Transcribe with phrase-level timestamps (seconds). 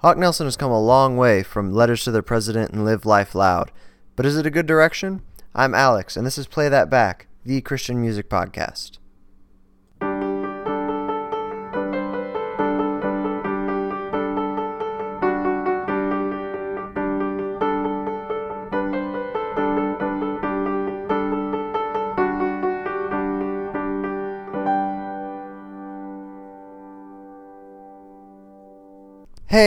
[0.00, 3.34] Hawk Nelson has come a long way from Letters to the President and Live Life
[3.34, 3.72] Loud.
[4.14, 5.22] But is it a good direction?
[5.56, 8.98] I'm Alex, and this is Play That Back, the Christian music podcast.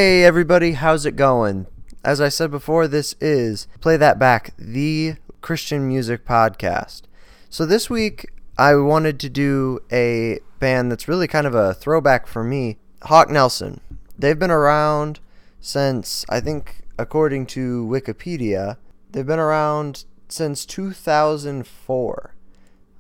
[0.01, 1.67] Hey everybody, how's it going?
[2.03, 7.03] As I said before, this is Play That Back, the Christian music podcast.
[7.51, 12.25] So this week I wanted to do a band that's really kind of a throwback
[12.25, 13.79] for me, Hawk Nelson.
[14.17, 15.19] They've been around
[15.59, 18.77] since I think according to Wikipedia,
[19.11, 22.35] they've been around since 2004.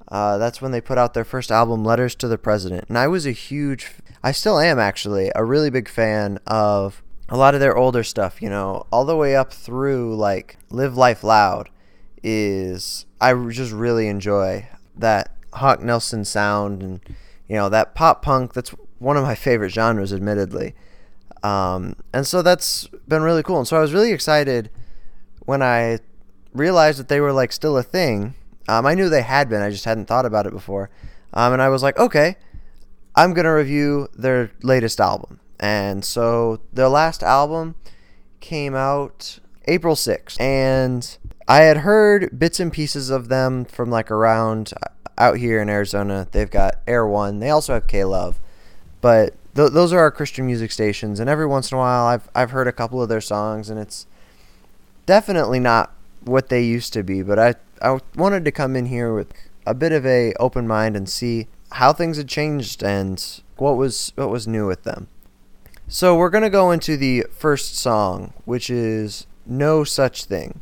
[0.07, 2.85] Uh, that's when they put out their first album, Letters to the President.
[2.89, 3.91] And I was a huge,
[4.23, 8.41] I still am actually, a really big fan of a lot of their older stuff,
[8.41, 11.69] you know, all the way up through like Live Life Loud
[12.23, 16.99] is, I just really enjoy that Hawk Nelson sound and,
[17.47, 18.53] you know, that pop punk.
[18.53, 18.69] That's
[18.99, 20.75] one of my favorite genres, admittedly.
[21.41, 23.57] Um, and so that's been really cool.
[23.57, 24.69] And so I was really excited
[25.45, 25.99] when I
[26.53, 28.35] realized that they were like still a thing
[28.67, 30.89] um, I knew they had been, I just hadn't thought about it before.
[31.33, 32.37] Um, and I was like, okay,
[33.15, 35.39] I'm going to review their latest album.
[35.59, 37.75] And so their last album
[38.39, 40.39] came out April 6th.
[40.39, 41.17] And
[41.47, 45.69] I had heard bits and pieces of them from like around uh, out here in
[45.69, 46.27] Arizona.
[46.31, 48.39] They've got Air One, they also have K Love.
[49.01, 51.19] But th- those are our Christian music stations.
[51.19, 53.79] And every once in a while, I've, I've heard a couple of their songs, and
[53.79, 54.07] it's
[55.05, 57.21] definitely not what they used to be.
[57.21, 59.33] But I I wanted to come in here with
[59.65, 64.11] a bit of a open mind and see how things had changed and what was
[64.15, 65.07] what was new with them.
[65.87, 70.61] So we're to go into the first song, which is No Such Thing.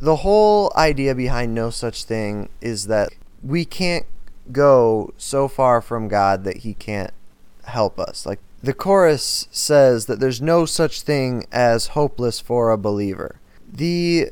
[0.00, 3.10] The whole idea behind No Such Thing is that
[3.42, 4.06] we can't
[4.52, 7.12] go so far from God that he can't
[7.64, 8.26] help us.
[8.26, 13.40] Like the chorus says that there's no such thing as hopeless for a believer.
[13.70, 14.30] The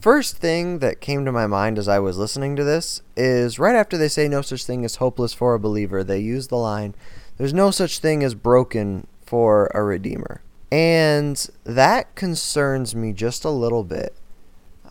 [0.00, 3.76] first thing that came to my mind as I was listening to this is right
[3.76, 6.94] after they say no such thing as hopeless for a believer, they use the line,
[7.36, 10.42] there's no such thing as broken for a redeemer.
[10.70, 14.14] And that concerns me just a little bit.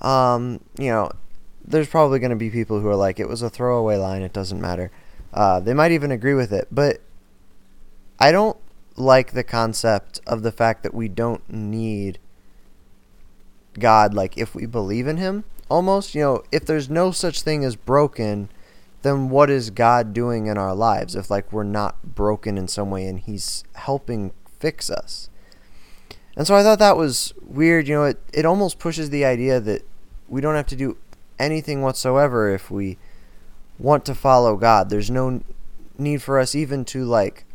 [0.01, 1.11] Um, you know,
[1.65, 4.33] there's probably going to be people who are like, it was a throwaway line, it
[4.33, 4.91] doesn't matter.
[5.33, 7.01] Uh, they might even agree with it, but
[8.19, 8.57] I don't
[8.95, 12.19] like the concept of the fact that we don't need
[13.79, 17.63] God like if we believe in him almost you know if there's no such thing
[17.63, 18.49] as broken
[19.03, 22.89] then what is God doing in our lives if like we're not broken in some
[22.89, 25.29] way and he's helping fix us?
[26.35, 29.59] And so I thought that was weird you know it it almost pushes the idea
[29.59, 29.83] that
[30.27, 30.97] we don't have to do
[31.39, 32.97] anything whatsoever if we
[33.79, 34.89] want to follow God.
[34.89, 35.41] There's no
[35.97, 37.45] need for us even to like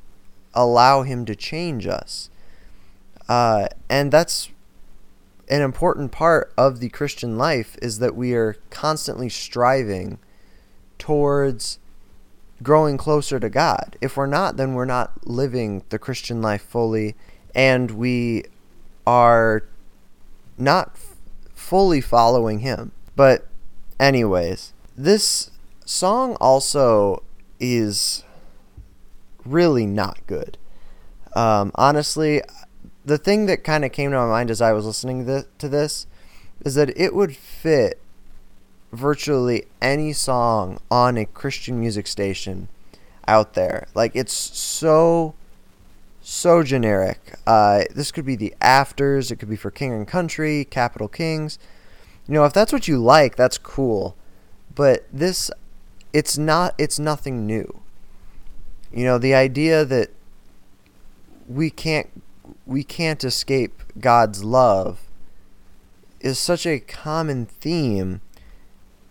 [0.54, 2.31] allow him to change us.
[3.28, 4.50] Uh, and that's
[5.53, 10.19] an important part of the Christian life is that we are constantly striving
[10.97, 11.79] towards
[12.63, 13.99] growing closer to God.
[14.01, 17.17] If we're not, then we're not living the Christian life fully,
[17.55, 18.45] and we
[19.07, 19.65] are
[20.57, 21.17] not f-
[21.55, 22.93] fully following Him.
[23.15, 23.47] But,
[24.01, 25.51] anyways, this
[25.84, 27.23] song also
[27.61, 28.25] is
[29.45, 30.57] really not good.
[31.37, 32.41] Um, honestly,
[33.05, 36.07] the thing that kind of came to my mind as I was listening to this
[36.65, 38.01] is that it would fit
[38.93, 42.69] virtually any song on a Christian music station
[43.27, 43.89] out there.
[43.95, 45.35] Like it's so
[46.21, 47.35] so generic.
[47.47, 49.31] Uh, this could be the afters.
[49.31, 51.59] It could be for King and Country, Capital Kings.
[52.29, 54.17] You know, if that's what you like, that's cool.
[54.75, 55.51] But this,
[56.13, 56.75] it's not.
[56.79, 57.81] It's nothing new.
[58.93, 60.11] You know, the idea that
[61.49, 62.09] we can't
[62.67, 65.01] we can't escape God's love
[66.21, 68.21] is such a common theme.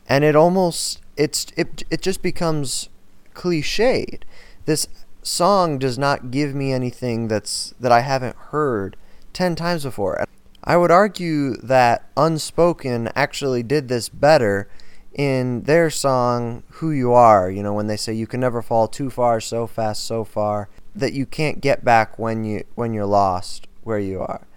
[0.07, 2.89] And it almost it's it, it just becomes
[3.33, 4.23] cliched.
[4.65, 4.87] This
[5.21, 8.97] song does not give me anything that's that I haven't heard
[9.33, 10.25] 10 times before.
[10.63, 14.69] I would argue that Unspoken actually did this better
[15.13, 18.87] in their song Who You Are you know when they say you can never fall
[18.87, 23.05] too far so fast so far that you can't get back when you when you're
[23.05, 24.47] lost where you are.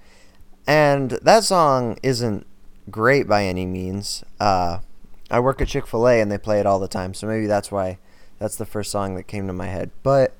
[0.66, 2.46] And that song isn't
[2.90, 4.24] great by any means.
[4.40, 4.78] Uh,
[5.30, 7.46] I work at Chick Fil A and they play it all the time, so maybe
[7.46, 7.98] that's why
[8.38, 9.90] that's the first song that came to my head.
[10.02, 10.36] But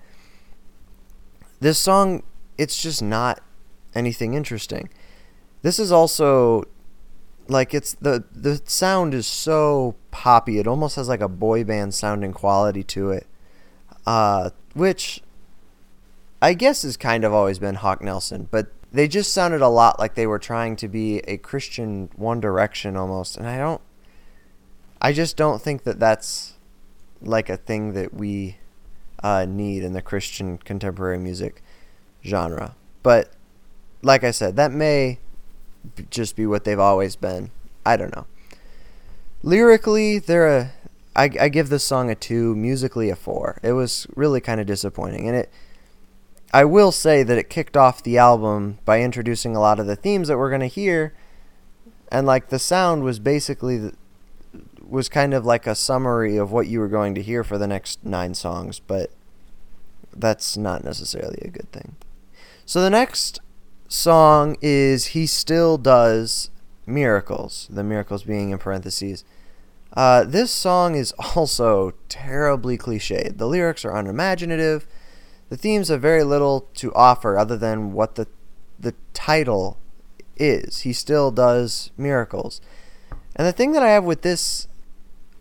[1.60, 2.22] this song,
[2.58, 3.42] it's just not
[3.94, 4.90] anything interesting.
[5.62, 6.64] This is also
[7.48, 10.58] like it's the the sound is so poppy.
[10.58, 13.26] It almost has like a boy band sounding quality to it,
[14.06, 15.22] uh, which
[16.44, 18.48] I guess has kind of always been Hawk Nelson.
[18.50, 22.38] But they just sounded a lot like they were trying to be a Christian One
[22.38, 23.80] Direction almost, and I don't.
[25.00, 26.52] I just don't think that that's
[27.22, 28.58] like a thing that we
[29.22, 31.62] uh, need in the Christian contemporary music
[32.22, 32.76] genre.
[33.02, 33.30] But
[34.02, 35.20] like I said, that may
[36.10, 37.52] just be what they've always been.
[37.86, 38.26] I don't know.
[39.42, 40.72] Lyrically, they're a.
[41.16, 42.54] I, I give this song a two.
[42.54, 43.58] Musically, a four.
[43.62, 45.50] It was really kind of disappointing, and it.
[46.54, 49.96] I will say that it kicked off the album by introducing a lot of the
[49.96, 51.12] themes that we're gonna hear,
[52.12, 53.94] and like the sound was basically the,
[54.80, 57.66] was kind of like a summary of what you were going to hear for the
[57.66, 59.10] next nine songs, but
[60.14, 61.96] that's not necessarily a good thing.
[62.64, 63.40] So the next
[63.88, 66.50] song is He Still Does
[66.86, 69.24] Miracles, the miracles being in parentheses.
[69.92, 73.38] Uh, this song is also terribly cliched.
[73.38, 74.86] The lyrics are unimaginative.
[75.48, 78.26] The themes have very little to offer other than what the
[78.78, 79.78] the title
[80.36, 80.80] is.
[80.80, 82.60] He still does miracles.
[83.36, 84.68] And the thing that I have with this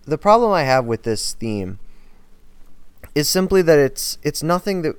[0.06, 1.80] the problem I have with this theme
[3.16, 4.96] is simply that it's it's nothing that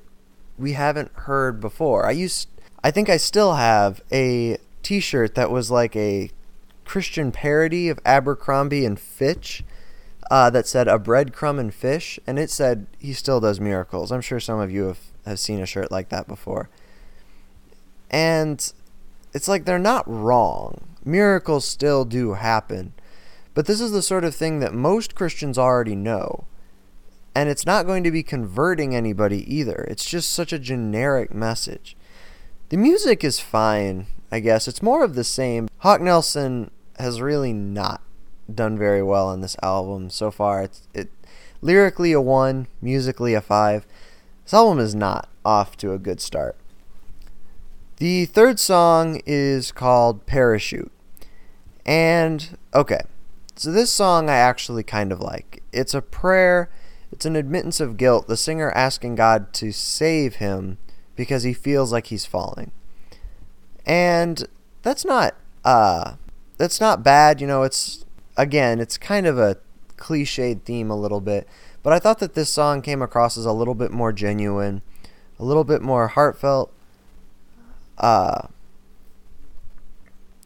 [0.58, 2.06] we haven't heard before.
[2.06, 2.48] I used
[2.82, 6.30] I think I still have a t-shirt that was like a
[6.84, 9.64] Christian parody of Abercrombie and Fitch
[10.30, 14.10] uh, that said a breadcrumb and fish and it said he still does miracles.
[14.10, 16.68] I'm sure some of you have, have seen a shirt like that before.
[18.10, 18.72] And
[19.32, 20.86] it's like they're not wrong.
[21.04, 22.92] Miracles still do happen.
[23.54, 26.46] But this is the sort of thing that most Christians already know.
[27.34, 29.86] And it's not going to be converting anybody either.
[29.90, 31.96] It's just such a generic message.
[32.68, 34.68] The music is fine, I guess.
[34.68, 35.68] It's more of the same.
[35.78, 38.00] Hawk Nelson has really not
[38.52, 40.62] done very well on this album so far.
[40.62, 41.10] It's it
[41.62, 43.86] lyrically a 1, musically a 5.
[44.44, 46.56] This album is not off to a good start.
[47.96, 50.92] The third song is called Parachute.
[51.86, 53.02] And okay,
[53.56, 55.62] so this song I actually kind of like.
[55.72, 56.70] It's a prayer,
[57.12, 60.78] it's an admittance of guilt, the singer asking God to save him
[61.16, 62.72] because he feels like he's falling.
[63.86, 64.46] And
[64.82, 66.14] that's not uh
[66.58, 68.03] that's not bad, you know, it's
[68.36, 69.58] again, it's kind of a
[69.96, 71.48] cliched theme a little bit,
[71.82, 74.82] but I thought that this song came across as a little bit more genuine,
[75.38, 76.72] a little bit more heartfelt.
[77.98, 78.48] Uh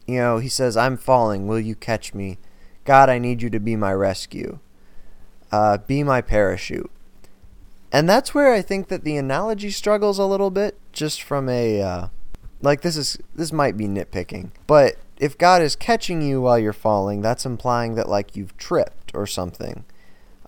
[0.05, 2.39] you know, he says, "I'm falling, will you catch me?"
[2.83, 4.57] God, I need you to be my rescue.
[5.51, 6.89] Uh, be my parachute.
[7.91, 11.81] And that's where I think that the analogy struggles a little bit, just from a
[11.81, 12.07] uh,
[12.61, 16.73] like this is this might be nitpicking, but if God is catching you while you're
[16.73, 19.83] falling, that's implying that like you've tripped or something,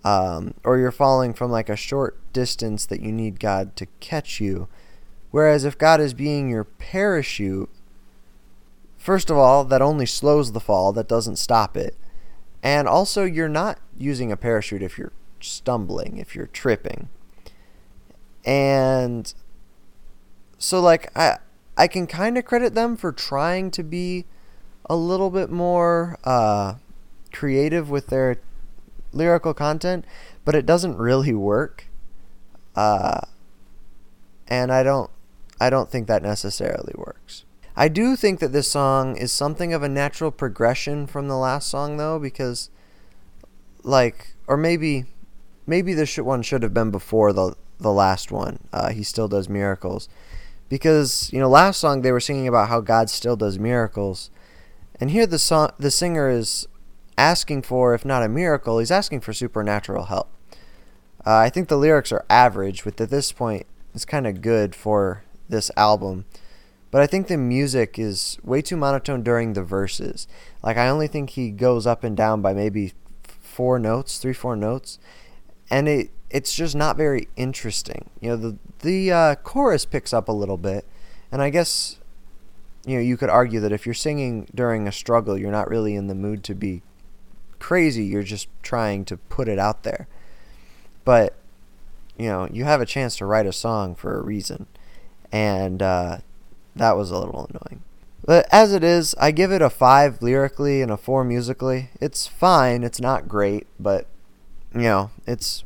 [0.03, 4.39] um, or you're falling from like a short distance that you need God to catch
[4.39, 4.69] you.
[5.29, 7.69] Whereas if God is being your parachute,
[8.97, 11.95] first of all, that only slows the fall, that doesn't stop it.
[12.63, 17.09] And also, you're not using a parachute if you're stumbling, if you're tripping.
[18.45, 19.33] And
[20.57, 21.39] so, like, I,
[21.75, 24.25] I can kind of credit them for trying to be
[24.85, 26.75] a little bit more uh,
[27.31, 28.37] creative with their
[29.13, 30.05] lyrical content,
[30.45, 31.87] but it doesn't really work.
[32.75, 33.21] Uh,
[34.47, 35.09] and I don't,
[35.59, 37.45] I don't think that necessarily works.
[37.75, 41.69] I do think that this song is something of a natural progression from the last
[41.69, 42.69] song, though, because,
[43.83, 45.05] like, or maybe,
[45.65, 48.59] maybe this one should have been before the the last one.
[48.71, 50.09] Uh, he still does miracles,
[50.69, 54.29] because you know, last song they were singing about how God still does miracles,
[55.01, 56.67] and here the song the singer is
[57.17, 60.29] asking for, if not a miracle, he's asking for supernatural help.
[61.25, 64.73] Uh, I think the lyrics are average, but at this point, it's kind of good
[64.75, 66.25] for this album.
[66.91, 70.27] But I think the music is way too monotone during the verses.
[70.61, 72.93] Like I only think he goes up and down by maybe
[73.23, 74.99] four notes, three four notes,
[75.69, 78.09] and it it's just not very interesting.
[78.19, 80.85] You know, the the uh, chorus picks up a little bit,
[81.31, 81.97] and I guess
[82.85, 85.95] you know you could argue that if you're singing during a struggle, you're not really
[85.95, 86.81] in the mood to be
[87.59, 88.03] crazy.
[88.03, 90.07] You're just trying to put it out there.
[91.05, 91.35] But
[92.17, 94.67] you know, you have a chance to write a song for a reason,
[95.31, 96.17] and uh,
[96.75, 97.83] that was a little annoying.
[98.23, 101.89] But as it is, I give it a 5 lyrically and a 4 musically.
[101.99, 104.05] It's fine, it's not great, but,
[104.73, 105.63] you know, it's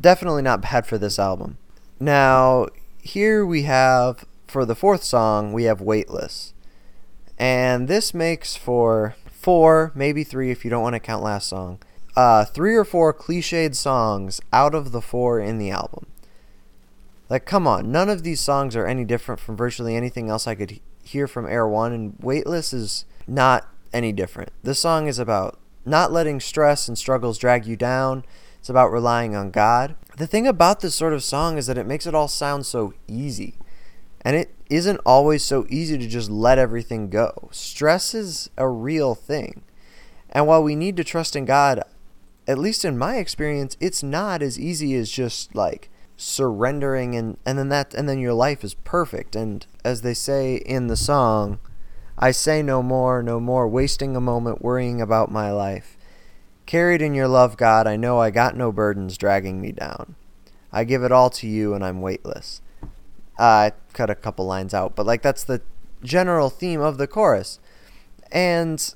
[0.00, 1.58] definitely not bad for this album.
[1.98, 2.68] Now,
[3.02, 6.52] here we have for the fourth song, we have Weightless.
[7.38, 11.78] And this makes for four, maybe three if you don't want to count last song,
[12.16, 16.06] uh, three or four cliched songs out of the four in the album.
[17.28, 20.54] Like, come on, none of these songs are any different from virtually anything else I
[20.54, 24.50] could hear from Air One, and Weightless is not any different.
[24.62, 28.24] This song is about not letting stress and struggles drag you down.
[28.58, 29.94] It's about relying on God.
[30.16, 32.94] The thing about this sort of song is that it makes it all sound so
[33.06, 33.54] easy.
[34.26, 37.48] And it isn't always so easy to just let everything go.
[37.52, 39.62] Stress is a real thing.
[40.30, 41.80] And while we need to trust in God,
[42.48, 47.56] at least in my experience, it's not as easy as just like surrendering and, and
[47.56, 49.36] then that and then your life is perfect.
[49.36, 51.60] And as they say in the song,
[52.18, 55.96] I say no more, no more wasting a moment worrying about my life.
[56.66, 60.16] Carried in your love, God, I know I got no burdens dragging me down.
[60.72, 62.60] I give it all to you and I'm weightless.
[63.38, 65.60] Uh, I cut a couple lines out, but like that's the
[66.02, 67.58] general theme of the chorus.
[68.32, 68.94] And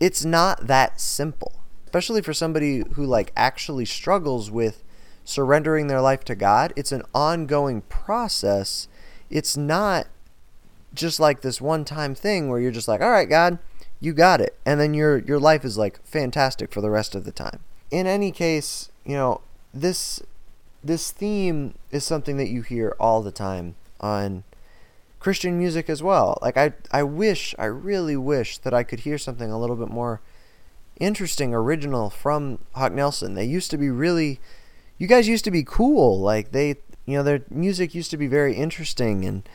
[0.00, 1.52] it's not that simple
[1.96, 4.84] especially for somebody who like actually struggles with
[5.24, 6.74] surrendering their life to God.
[6.76, 8.86] It's an ongoing process.
[9.30, 10.06] It's not
[10.92, 13.58] just like this one-time thing where you're just like, "All right, God,
[13.98, 17.24] you got it." And then your your life is like fantastic for the rest of
[17.24, 17.60] the time.
[17.90, 19.40] In any case, you know,
[19.72, 20.22] this
[20.86, 24.44] this theme is something that you hear all the time on
[25.18, 26.38] Christian music as well.
[26.42, 29.88] Like I I wish, I really wish that I could hear something a little bit
[29.88, 30.20] more
[31.00, 33.34] interesting original from Hawk Nelson.
[33.34, 34.40] They used to be really
[34.98, 36.20] you guys used to be cool.
[36.20, 36.76] Like they
[37.06, 39.48] you know, their music used to be very interesting and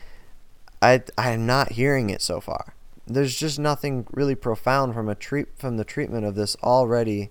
[0.82, 2.76] I I'm not hearing it so far.
[3.08, 7.30] There's just nothing really profound from a treat from the treatment of this already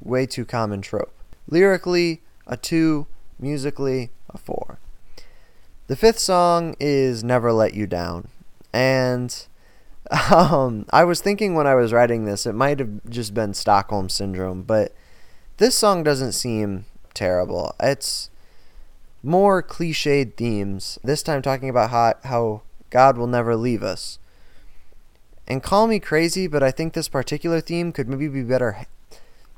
[0.00, 1.12] way too common trope.
[1.48, 3.06] Lyrically, a 2,
[3.38, 4.78] musically, a 4.
[5.86, 8.28] The fifth song is Never Let You Down.
[8.72, 9.46] And
[10.34, 14.08] um, I was thinking when I was writing this, it might have just been Stockholm
[14.08, 14.92] Syndrome, but
[15.56, 17.74] this song doesn't seem terrible.
[17.80, 18.30] It's
[19.22, 24.18] more cliched themes, this time talking about how, how God will never leave us.
[25.46, 28.86] And call me crazy, but I think this particular theme could maybe be better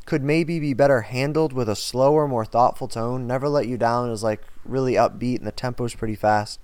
[0.04, 3.26] could maybe be better handled with a slower, more thoughtful tone.
[3.26, 6.60] Never Let You Down is like really upbeat and the tempo's pretty fast.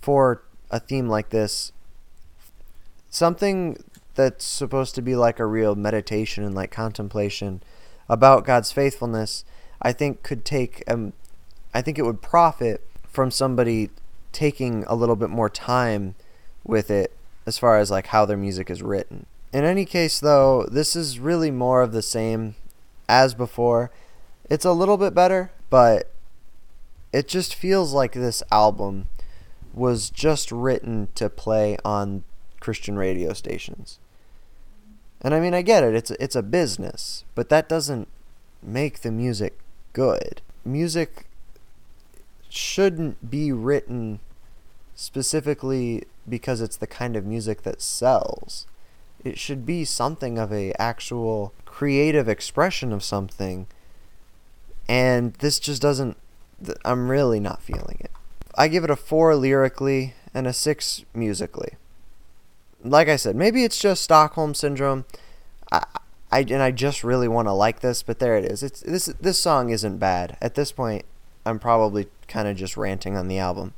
[0.00, 1.72] For a theme like this,
[3.10, 3.82] something
[4.14, 7.62] that's supposed to be like a real meditation and like contemplation
[8.08, 9.44] about God's faithfulness,
[9.82, 11.12] I think could take um
[11.74, 13.90] I think it would profit from somebody
[14.32, 16.14] taking a little bit more time
[16.64, 17.12] with it
[17.46, 19.26] as far as like how their music is written.
[19.52, 22.54] In any case though, this is really more of the same
[23.08, 23.90] as before.
[24.50, 26.10] It's a little bit better, but
[27.12, 29.08] it just feels like this album
[29.72, 32.24] was just written to play on
[32.60, 33.98] Christian radio stations.
[35.20, 35.94] And I mean, I get it.
[35.94, 38.08] It's it's a business, but that doesn't
[38.62, 39.58] make the music
[39.92, 40.40] good.
[40.64, 41.26] Music
[42.48, 44.20] shouldn't be written
[44.94, 48.66] specifically because it's the kind of music that sells.
[49.24, 53.68] It should be something of a actual creative expression of something.
[54.88, 56.16] And this just doesn't
[56.84, 58.10] I'm really not feeling it.
[58.56, 61.74] I give it a 4 lyrically and a 6 musically
[62.82, 65.04] like I said, maybe it's just Stockholm syndrome.
[65.72, 65.84] I,
[66.30, 68.62] I and I just really want to like this, but there it is.
[68.62, 70.36] It's this this song isn't bad.
[70.40, 71.04] At this point,
[71.44, 73.74] I'm probably kind of just ranting on the album.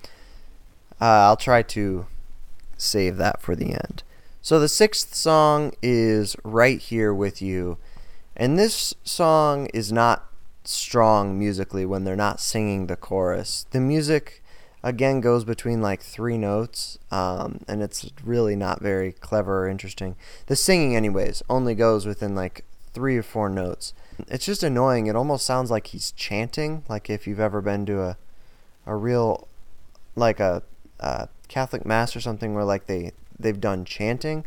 [1.00, 2.06] Uh, I'll try to
[2.76, 4.02] save that for the end.
[4.42, 7.78] So the sixth song is Right Here with You.
[8.40, 10.26] And this song is not
[10.64, 13.66] strong musically when they're not singing the chorus.
[13.70, 14.42] The music
[14.82, 20.16] again goes between like three notes um, and it's really not very clever or interesting.
[20.46, 23.92] The singing anyways only goes within like three or four notes.
[24.28, 25.06] It's just annoying.
[25.06, 28.16] It almost sounds like he's chanting like if you've ever been to a
[28.86, 29.48] a real
[30.16, 30.62] like a,
[30.98, 34.46] a catholic mass or something where like they they've done chanting.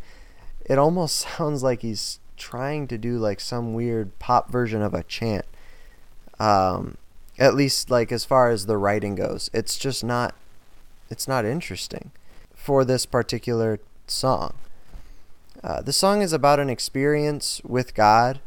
[0.66, 5.02] It almost sounds like he's trying to do like some weird pop version of a
[5.04, 5.44] chant.
[6.38, 6.96] Um,
[7.38, 10.34] at least like as far as the writing goes it's just not
[11.10, 12.10] it's not interesting
[12.54, 14.54] for this particular song.
[15.62, 18.40] Uh, the song is about an experience with god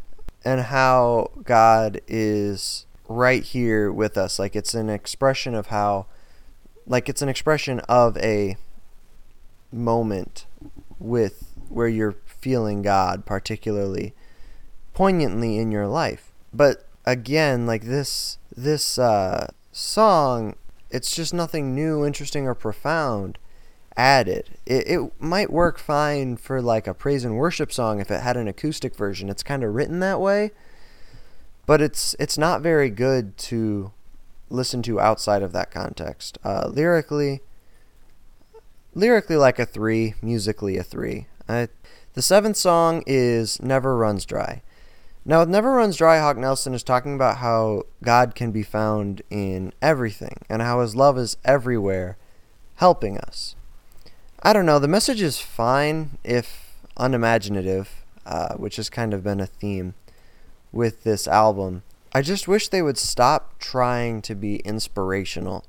[0.43, 4.39] and how god is right here with us.
[4.39, 6.07] Like it's an expression of how
[6.87, 8.57] like it's an expression of a
[9.71, 10.45] moment
[10.99, 12.15] with where you're
[12.47, 14.13] feeling god particularly
[14.93, 20.55] poignantly in your life but again like this this uh, song
[20.89, 23.37] it's just nothing new, interesting, or profound
[23.95, 24.57] added.
[24.65, 28.37] It, it might work fine for like a praise and worship song if it had
[28.37, 29.29] an acoustic version.
[29.29, 30.51] It's kind of written that way,
[31.65, 33.91] but it's it's not very good to
[34.49, 36.37] listen to outside of that context.
[36.43, 37.41] Uh, lyrically,
[38.93, 41.27] lyrically like a three, musically a three.
[41.49, 41.69] I,
[42.17, 44.63] the seventh song is "Never Runs Dry."
[45.23, 49.21] Now, with Never Runs Dry, Hawk Nelson is talking about how God can be found
[49.29, 52.17] in everything and how his love is everywhere,
[52.77, 53.55] helping us.
[54.41, 59.39] I don't know, the message is fine if unimaginative, uh, which has kind of been
[59.39, 59.93] a theme
[60.71, 61.83] with this album.
[62.13, 65.65] I just wish they would stop trying to be inspirational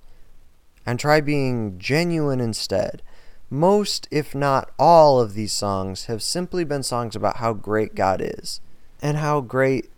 [0.87, 3.03] and try being genuine instead.
[3.51, 8.21] Most, if not all, of these songs have simply been songs about how great God
[8.23, 8.61] is
[9.01, 9.91] and how great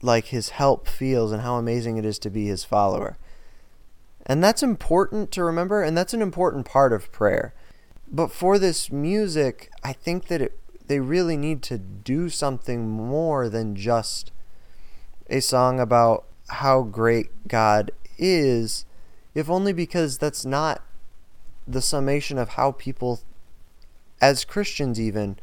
[0.00, 3.18] like his help feels and how amazing it is to be his follower.
[4.26, 7.54] And that's important to remember and that's an important part of prayer.
[8.10, 13.48] But for this music, I think that it they really need to do something more
[13.48, 14.30] than just
[15.30, 18.84] a song about how great God is,
[19.34, 20.82] if only because that's not
[21.66, 23.20] the summation of how people
[24.20, 25.38] as Christians even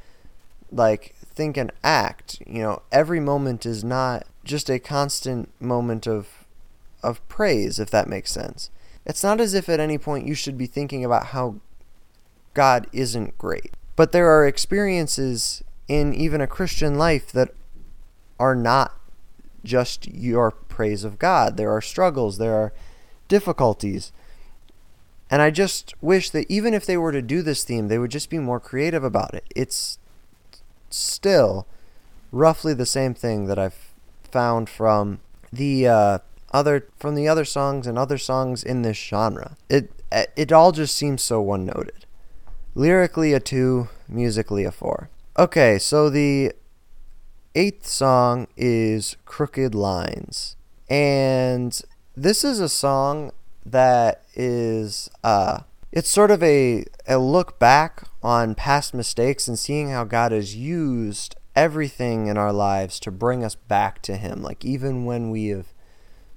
[0.71, 2.41] like think and act.
[2.45, 6.45] You know, every moment is not just a constant moment of
[7.03, 8.69] of praise, if that makes sense.
[9.05, 11.55] It's not as if at any point you should be thinking about how
[12.53, 13.75] God isn't great.
[13.95, 17.49] But there are experiences in even a Christian life that
[18.39, 18.93] are not
[19.63, 21.57] just your praise of God.
[21.57, 22.73] There are struggles, there are
[23.27, 24.11] difficulties.
[25.31, 28.11] And I just wish that even if they were to do this theme, they would
[28.11, 29.45] just be more creative about it.
[29.55, 29.97] It's
[30.89, 31.65] still
[32.33, 33.93] roughly the same thing that I've
[34.29, 35.21] found from
[35.51, 36.17] the uh,
[36.51, 39.55] other from the other songs and other songs in this genre.
[39.69, 42.05] It it all just seems so one noted.
[42.75, 45.09] Lyrically a two, musically a four.
[45.39, 46.51] Okay, so the
[47.55, 50.57] eighth song is Crooked Lines.
[50.89, 51.81] And
[52.17, 53.31] this is a song
[53.65, 55.59] that is uh
[55.91, 60.55] it's sort of a, a look back on past mistakes and seeing how God has
[60.55, 64.41] used everything in our lives to bring us back to Him.
[64.41, 65.73] Like, even when we have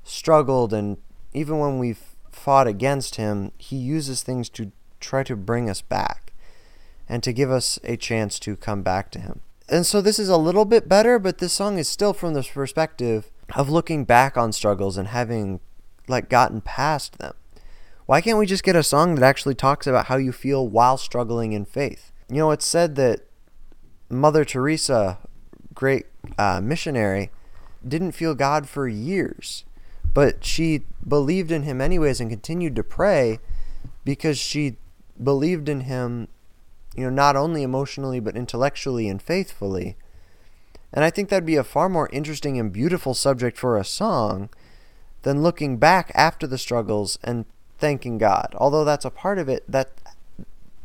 [0.03, 0.97] struggled and
[1.33, 6.33] even when we've fought against Him, He uses things to try to bring us back
[7.09, 9.41] and to give us a chance to come back to Him.
[9.69, 12.49] And so, this is a little bit better, but this song is still from this
[12.49, 15.61] perspective of looking back on struggles and having
[16.09, 17.35] like gotten past them.
[18.07, 20.99] Why can't we just get a song that actually talks about how you feel while
[20.99, 22.13] struggling in faith?
[22.29, 23.21] You know, it's said that
[24.11, 25.19] Mother Teresa,
[25.73, 26.07] great
[26.39, 27.31] uh, missionary,
[27.87, 29.65] didn't feel God for years,
[30.13, 33.39] but she believed in him anyways and continued to pray
[34.05, 34.77] because she
[35.23, 36.29] believed in him,
[36.95, 39.97] you know, not only emotionally but intellectually and faithfully.
[40.93, 44.51] And I think that'd be a far more interesting and beautiful subject for a song
[45.25, 47.45] than looking back after the struggles and
[47.79, 48.55] thanking God.
[48.57, 49.91] Although that's a part of it that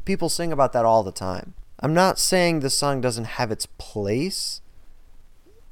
[0.06, 1.54] people sing about that all the time.
[1.80, 4.62] I'm not saying the song doesn't have its place,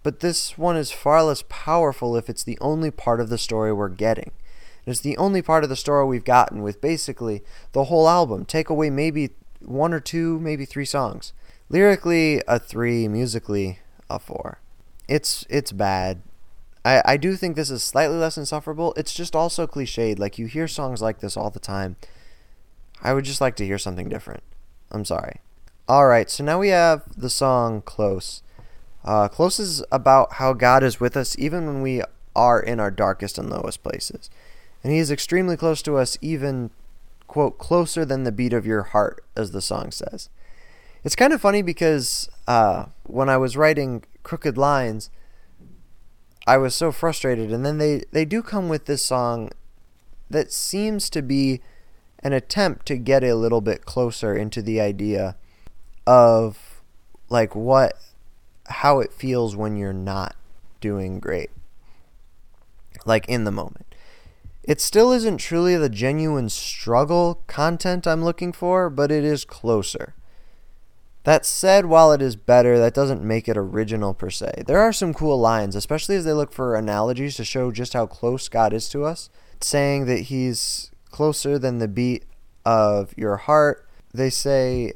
[0.04, 3.74] but this one is far less powerful if it's the only part of the story
[3.74, 4.32] we're getting.
[4.86, 8.46] It's the only part of the story we've gotten with basically the whole album.
[8.46, 11.34] Take away maybe one or two, maybe three songs.
[11.70, 13.10] Lyrically, a three.
[13.10, 14.60] Musically, a four.
[15.10, 16.22] It's it's bad.
[16.88, 18.94] I, I do think this is slightly less insufferable.
[18.96, 20.18] It's just also cliched.
[20.18, 21.98] Like, you hear songs like this all the time.
[23.04, 24.42] I would just like to hear something different.
[24.90, 25.42] I'm sorry.
[25.90, 28.42] Alright, so now we have the song Close.
[29.04, 32.02] Uh, Close is about how God is with us even when we
[32.36, 34.30] are in our darkest and lowest places.
[34.82, 36.70] And He is extremely close to us, even,
[37.28, 40.30] quote, closer than the beat of your heart, as the song says.
[41.04, 45.10] It's kind of funny because uh, when I was writing Crooked Lines,
[46.48, 47.52] I was so frustrated.
[47.52, 49.52] And then they, they do come with this song
[50.30, 51.62] that seems to be
[52.24, 55.36] an attempt to get a little bit closer into the idea
[56.08, 56.82] of
[57.30, 57.94] like what
[58.68, 60.36] how it feels when you're not
[60.82, 61.50] doing great
[63.06, 63.86] like in the moment
[64.64, 70.16] it still isn't truly the genuine struggle content i'm looking for but it is closer
[71.28, 74.64] that said, while it is better, that doesn't make it original per se.
[74.66, 78.06] There are some cool lines, especially as they look for analogies to show just how
[78.06, 82.24] close God is to us, saying that He's closer than the beat
[82.66, 83.86] of your heart.
[84.14, 84.94] They say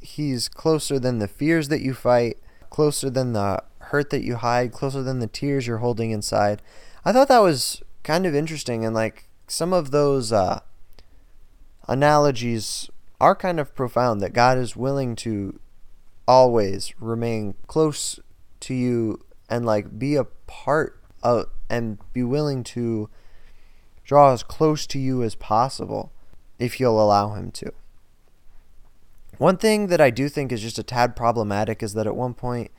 [0.00, 2.38] He's closer than the fears that you fight,
[2.70, 6.62] closer than the hurt that you hide, closer than the tears you're holding inside.
[7.04, 10.60] I thought that was kind of interesting, and like some of those uh,
[11.86, 12.88] analogies
[13.20, 15.60] are kind of profound that God is willing to
[16.26, 18.20] always remain close
[18.60, 23.08] to you and like be a part of and be willing to
[24.04, 26.12] draw as close to you as possible
[26.58, 27.72] if you'll allow him to.
[29.38, 32.34] One thing that I do think is just a tad problematic is that at one
[32.34, 32.70] point,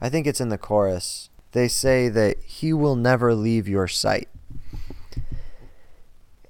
[0.00, 4.28] I think it's in the chorus, they say that he will never leave your sight.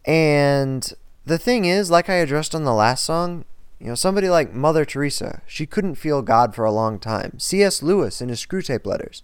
[0.04, 0.90] And
[1.24, 3.44] the thing is, like I addressed on the last song,
[3.78, 7.38] you know, somebody like Mother Teresa, she couldn't feel God for a long time.
[7.38, 7.82] C.S.
[7.82, 9.22] Lewis, in his Screwtape Letters,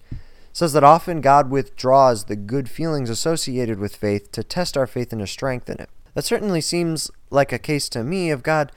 [0.53, 5.13] says that often God withdraws the good feelings associated with faith to test our faith
[5.13, 5.89] and to strengthen it.
[6.15, 8.71] That certainly seems like a case to me of God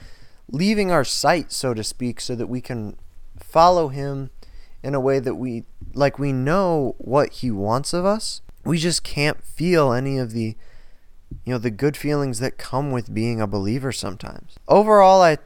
[0.49, 2.95] leaving our sight, so to speak, so that we can
[3.37, 4.29] follow Him
[4.81, 8.41] in a way that we, like, we know what He wants of us.
[8.63, 10.55] We just can't feel any of the,
[11.43, 14.55] you know, the good feelings that come with being a believer sometimes.
[14.67, 15.39] Overall, I,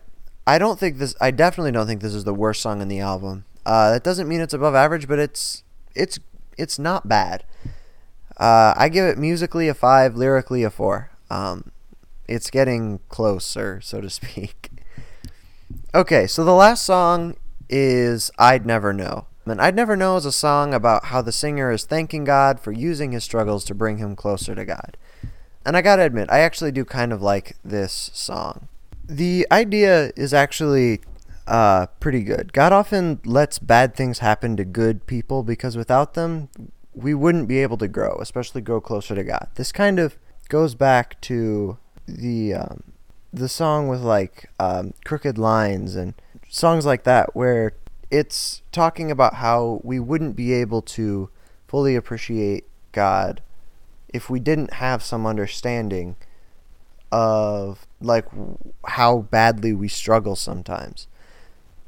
[0.50, 3.00] I don't think this, I definitely don't think this is the worst song in the
[3.00, 3.46] album.
[3.68, 6.18] Uh, that doesn't mean it's above average, but it's it's
[6.58, 7.44] it's not bad.
[8.36, 11.12] Uh, I give it musically a five, lyrically a four.
[11.30, 11.72] Um,
[12.28, 14.72] it's getting closer, so to speak.
[15.94, 17.36] Okay, so the last song
[17.70, 19.28] is I'd Never Know.
[19.46, 22.72] And I'd Never Know is a song about how the singer is thanking God for
[22.72, 24.98] using his struggles to bring him closer to God.
[25.64, 28.69] And I gotta admit, I actually do kind of like this song.
[29.10, 31.02] The idea is actually
[31.48, 32.54] uh, pretty good.
[32.54, 36.50] God often lets bad things happen to good people because without them,
[36.94, 39.48] we wouldn't be able to grow, especially grow closer to God.
[39.56, 40.16] This kind of
[40.48, 42.84] goes back to the um,
[43.34, 46.14] the song with like um, crooked lines and
[46.48, 47.74] songs like that, where
[48.12, 51.30] it's talking about how we wouldn't be able to
[51.68, 53.42] fully appreciate God
[54.14, 56.16] if we didn't have some understanding
[57.12, 58.26] of like
[58.86, 61.08] how badly we struggle sometimes.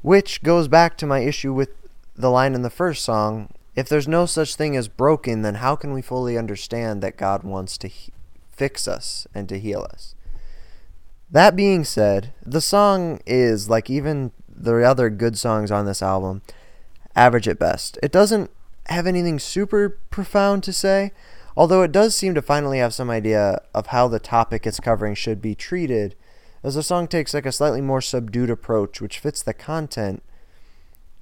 [0.02, 1.70] Which goes back to my issue with
[2.14, 5.76] the line in the first song if there's no such thing as broken, then how
[5.76, 8.12] can we fully understand that God wants to he-
[8.50, 10.14] fix us and to heal us?
[11.30, 16.42] That being said, the song is, like even the other good songs on this album,
[17.16, 17.98] average at best.
[18.02, 18.50] It doesn't
[18.86, 21.12] have anything super profound to say,
[21.56, 25.14] although it does seem to finally have some idea of how the topic it's covering
[25.14, 26.14] should be treated
[26.62, 30.22] as the song takes like a slightly more subdued approach, which fits the content,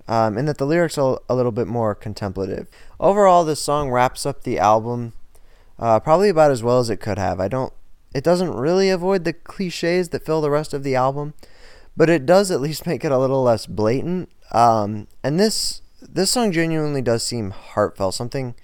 [0.06, 2.68] um, and that the lyrics are a little bit more contemplative.
[2.98, 5.14] Overall, this song wraps up the album
[5.80, 7.40] uh, probably about as well as it could have.
[7.40, 7.72] I don't.
[8.14, 11.32] It doesn't really avoid the cliches that fill the rest of the album,
[11.96, 14.30] but it does at least make it a little less blatant.
[14.52, 18.14] Um, and this this song genuinely does seem heartfelt.
[18.14, 18.54] Something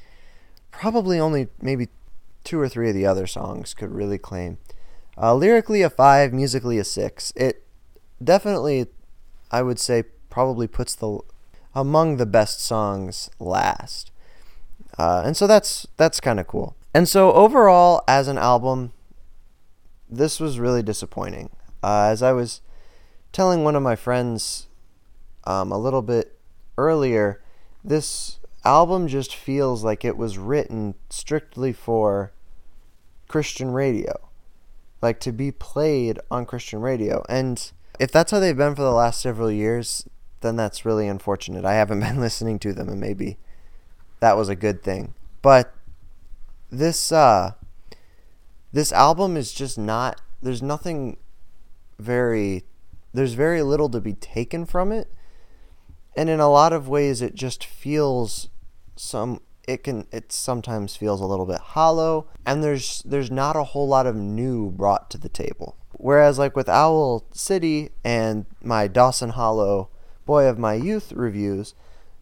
[0.79, 1.89] probably only maybe
[2.45, 4.59] two or three of the other songs could really claim.
[5.19, 7.33] Uh, lyrically a five, musically a six.
[7.35, 7.65] It
[8.23, 8.87] definitely,
[9.51, 11.21] I would say, probably puts the
[11.75, 14.11] among the best songs last,
[14.99, 16.77] uh, and so that's that's kind of cool.
[16.95, 18.93] And so overall, as an album,
[20.09, 21.51] this was really disappointing.
[21.83, 22.61] Uh, as I was
[23.33, 24.67] telling one of my friends
[25.45, 26.39] um, a little bit
[26.79, 27.43] earlier,
[27.85, 32.33] this album just feels like it was written strictly for
[33.29, 34.27] Christian radio
[35.03, 37.25] like to be played on Christian radio.
[37.29, 40.09] And if that's how they've been for the last several years,
[40.41, 41.65] then that's really unfortunate.
[41.65, 43.39] I haven't been listening to them and maybe
[44.21, 45.15] that was a good thing.
[45.43, 45.73] But
[46.71, 47.53] this uh
[48.73, 51.17] this album is just not there's nothing
[51.99, 52.65] very
[53.15, 55.09] there's very little to be taken from it.
[56.17, 58.49] And in a lot of ways it just feels
[58.97, 63.65] some it can it sometimes feels a little bit hollow and there's there's not a
[63.65, 65.77] whole lot of new brought to the table.
[65.93, 69.91] Whereas like with owl city and my dawson hollow
[70.25, 71.75] boy of my youth reviews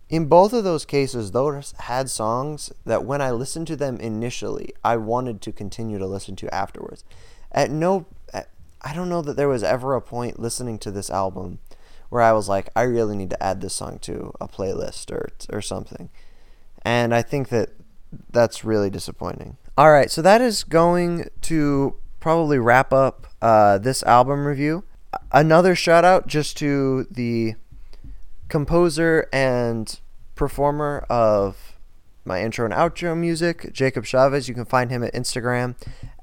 [0.08, 4.72] in both of those cases those had songs that when i listened to them initially
[4.84, 7.04] i wanted to continue to listen to afterwards.
[7.50, 11.58] At no i don't know that there was ever a point listening to this album
[12.10, 15.30] where i was like i really need to add this song to a playlist or
[15.50, 16.10] or something
[16.84, 17.70] and I think that
[18.30, 19.56] that's really disappointing.
[19.76, 24.84] All right, so that is going to probably wrap up uh, this album review.
[25.32, 27.54] Another shout out just to the
[28.48, 29.98] composer and
[30.34, 31.76] performer of
[32.24, 34.48] my intro and outro music, Jacob Chavez.
[34.48, 35.74] You can find him at Instagram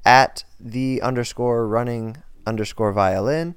[0.04, 3.56] at the underscore running underscore violin.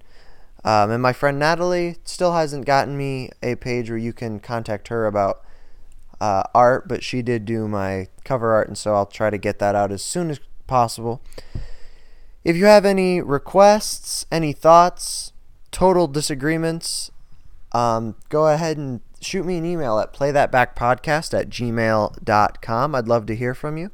[0.64, 4.88] Um, and my friend Natalie still hasn't gotten me a page where you can contact
[4.88, 5.44] her about
[6.26, 9.60] uh, art, but she did do my cover art, and so I'll try to get
[9.60, 11.22] that out as soon as possible.
[12.44, 15.34] If you have any requests, any thoughts,
[15.70, 17.12] total disagreements,
[17.74, 22.96] um, go ahead and shoot me an email at playthatbackpodcast at gmail.com.
[22.96, 23.92] I'd love to hear from you.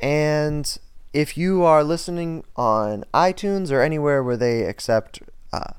[0.00, 0.78] And
[1.12, 5.74] if you are listening on iTunes or anywhere where they accept uh,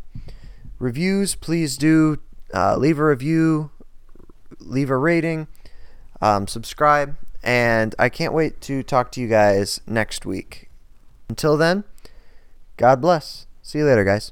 [0.77, 2.19] reviews, please do
[2.53, 3.71] uh, leave a review,
[4.69, 5.47] leave a rating,
[6.21, 10.69] um, subscribe, and I can't wait to talk to you guys next week.
[11.29, 11.83] Until then,
[12.77, 13.45] God bless.
[13.61, 14.31] See you later, guys.